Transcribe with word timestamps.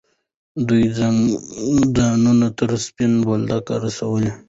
دوی 0.67 0.85
ځانونه 1.97 2.47
تر 2.59 2.71
سپین 2.85 3.13
بولدکه 3.25 3.73
رسولي. 3.85 4.31